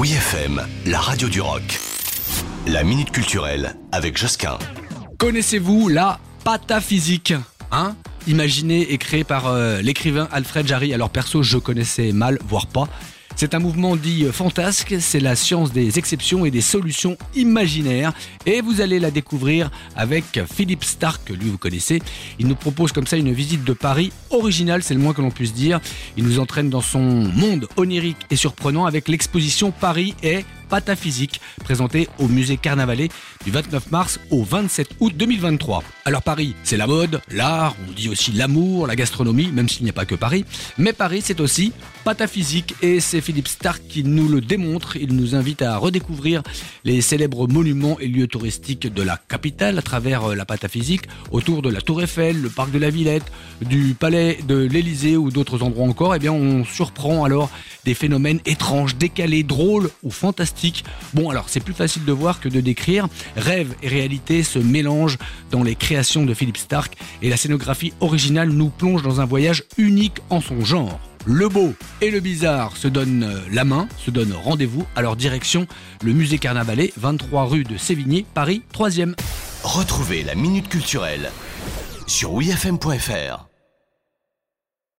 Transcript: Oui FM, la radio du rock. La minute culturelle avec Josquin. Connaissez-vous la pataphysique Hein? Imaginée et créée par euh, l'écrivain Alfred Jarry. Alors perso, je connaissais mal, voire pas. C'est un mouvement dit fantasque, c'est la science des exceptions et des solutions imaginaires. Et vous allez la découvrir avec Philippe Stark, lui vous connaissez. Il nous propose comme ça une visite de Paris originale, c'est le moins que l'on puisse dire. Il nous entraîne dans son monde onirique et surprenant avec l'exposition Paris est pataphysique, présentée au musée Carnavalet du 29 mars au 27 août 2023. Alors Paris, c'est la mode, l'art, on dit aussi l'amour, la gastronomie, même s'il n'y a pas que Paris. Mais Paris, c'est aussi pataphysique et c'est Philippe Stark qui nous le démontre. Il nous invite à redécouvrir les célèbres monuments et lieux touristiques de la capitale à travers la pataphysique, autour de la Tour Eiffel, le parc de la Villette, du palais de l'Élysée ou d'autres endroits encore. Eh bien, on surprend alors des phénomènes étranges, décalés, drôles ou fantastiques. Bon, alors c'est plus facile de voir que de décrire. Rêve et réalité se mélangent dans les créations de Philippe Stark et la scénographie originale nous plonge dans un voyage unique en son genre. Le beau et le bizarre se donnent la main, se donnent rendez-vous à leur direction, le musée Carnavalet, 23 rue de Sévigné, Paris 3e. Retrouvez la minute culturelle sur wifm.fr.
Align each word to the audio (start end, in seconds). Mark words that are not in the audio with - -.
Oui 0.00 0.14
FM, 0.14 0.66
la 0.86 0.98
radio 0.98 1.28
du 1.28 1.42
rock. 1.42 1.78
La 2.66 2.84
minute 2.84 3.10
culturelle 3.10 3.74
avec 3.92 4.16
Josquin. 4.16 4.56
Connaissez-vous 5.18 5.90
la 5.90 6.18
pataphysique 6.42 7.34
Hein? 7.70 7.96
Imaginée 8.26 8.94
et 8.94 8.96
créée 8.96 9.24
par 9.24 9.48
euh, 9.48 9.82
l'écrivain 9.82 10.26
Alfred 10.32 10.66
Jarry. 10.66 10.94
Alors 10.94 11.10
perso, 11.10 11.42
je 11.42 11.58
connaissais 11.58 12.12
mal, 12.12 12.38
voire 12.48 12.66
pas. 12.66 12.88
C'est 13.36 13.54
un 13.54 13.58
mouvement 13.58 13.96
dit 13.96 14.24
fantasque, 14.32 14.96
c'est 15.00 15.20
la 15.20 15.34
science 15.34 15.72
des 15.72 15.98
exceptions 15.98 16.44
et 16.44 16.50
des 16.50 16.60
solutions 16.60 17.16
imaginaires. 17.34 18.12
Et 18.44 18.60
vous 18.60 18.80
allez 18.80 18.98
la 18.98 19.10
découvrir 19.10 19.70
avec 19.96 20.40
Philippe 20.52 20.84
Stark, 20.84 21.30
lui 21.30 21.48
vous 21.48 21.58
connaissez. 21.58 22.02
Il 22.38 22.48
nous 22.48 22.54
propose 22.54 22.92
comme 22.92 23.06
ça 23.06 23.16
une 23.16 23.32
visite 23.32 23.64
de 23.64 23.72
Paris 23.72 24.12
originale, 24.30 24.82
c'est 24.82 24.94
le 24.94 25.00
moins 25.00 25.14
que 25.14 25.22
l'on 25.22 25.30
puisse 25.30 25.54
dire. 25.54 25.80
Il 26.16 26.24
nous 26.24 26.38
entraîne 26.38 26.68
dans 26.68 26.82
son 26.82 27.00
monde 27.00 27.66
onirique 27.76 28.18
et 28.30 28.36
surprenant 28.36 28.84
avec 28.84 29.08
l'exposition 29.08 29.70
Paris 29.70 30.14
est 30.22 30.44
pataphysique, 30.70 31.40
présentée 31.64 32.08
au 32.18 32.28
musée 32.28 32.56
Carnavalet 32.56 33.08
du 33.44 33.50
29 33.50 33.90
mars 33.90 34.20
au 34.30 34.44
27 34.44 34.88
août 35.00 35.12
2023. 35.16 35.82
Alors 36.04 36.22
Paris, 36.22 36.54
c'est 36.62 36.76
la 36.76 36.86
mode, 36.86 37.20
l'art, 37.30 37.74
on 37.88 37.92
dit 37.92 38.08
aussi 38.08 38.32
l'amour, 38.32 38.86
la 38.86 38.96
gastronomie, 38.96 39.50
même 39.52 39.68
s'il 39.68 39.84
n'y 39.84 39.90
a 39.90 39.92
pas 39.92 40.04
que 40.04 40.14
Paris. 40.14 40.44
Mais 40.78 40.92
Paris, 40.92 41.22
c'est 41.24 41.40
aussi 41.40 41.72
pataphysique 42.04 42.74
et 42.82 43.00
c'est 43.00 43.20
Philippe 43.20 43.48
Stark 43.48 43.82
qui 43.88 44.04
nous 44.04 44.28
le 44.28 44.40
démontre. 44.40 44.96
Il 44.96 45.14
nous 45.14 45.34
invite 45.34 45.62
à 45.62 45.76
redécouvrir 45.76 46.42
les 46.84 47.00
célèbres 47.00 47.48
monuments 47.48 47.98
et 48.00 48.06
lieux 48.06 48.28
touristiques 48.28 48.92
de 48.92 49.02
la 49.02 49.18
capitale 49.28 49.78
à 49.78 49.82
travers 49.82 50.34
la 50.34 50.44
pataphysique, 50.44 51.02
autour 51.32 51.62
de 51.62 51.68
la 51.68 51.80
Tour 51.80 52.02
Eiffel, 52.02 52.40
le 52.40 52.48
parc 52.48 52.70
de 52.70 52.78
la 52.78 52.90
Villette, 52.90 53.30
du 53.60 53.94
palais 53.98 54.38
de 54.46 54.56
l'Élysée 54.56 55.16
ou 55.16 55.30
d'autres 55.30 55.62
endroits 55.62 55.86
encore. 55.86 56.14
Eh 56.14 56.18
bien, 56.18 56.32
on 56.32 56.64
surprend 56.64 57.24
alors 57.24 57.50
des 57.84 57.94
phénomènes 57.94 58.40
étranges, 58.46 58.96
décalés, 58.96 59.42
drôles 59.42 59.90
ou 60.02 60.10
fantastiques. 60.10 60.59
Bon, 61.14 61.30
alors 61.30 61.48
c'est 61.48 61.60
plus 61.60 61.74
facile 61.74 62.04
de 62.04 62.12
voir 62.12 62.40
que 62.40 62.48
de 62.48 62.60
décrire. 62.60 63.08
Rêve 63.36 63.74
et 63.82 63.88
réalité 63.88 64.42
se 64.42 64.58
mélangent 64.58 65.18
dans 65.50 65.62
les 65.62 65.74
créations 65.74 66.24
de 66.24 66.34
Philippe 66.34 66.56
Stark 66.56 66.96
et 67.22 67.30
la 67.30 67.36
scénographie 67.36 67.92
originale 68.00 68.50
nous 68.50 68.68
plonge 68.68 69.02
dans 69.02 69.20
un 69.20 69.24
voyage 69.24 69.64
unique 69.78 70.18
en 70.30 70.40
son 70.40 70.64
genre. 70.64 71.00
Le 71.26 71.48
beau 71.48 71.74
et 72.00 72.10
le 72.10 72.20
bizarre 72.20 72.76
se 72.76 72.88
donnent 72.88 73.42
la 73.52 73.64
main, 73.64 73.88
se 73.98 74.10
donnent 74.10 74.32
rendez-vous 74.32 74.86
à 74.96 75.02
leur 75.02 75.16
direction, 75.16 75.66
le 76.02 76.12
musée 76.12 76.38
Carnavalet, 76.38 76.92
23 76.96 77.44
rue 77.44 77.64
de 77.64 77.76
Sévigné, 77.76 78.24
Paris 78.32 78.62
3e. 78.72 79.14
Retrouvez 79.62 80.22
la 80.22 80.34
minute 80.34 80.68
culturelle 80.68 81.30
sur 82.06 82.32
wifm.fr. 82.32 83.49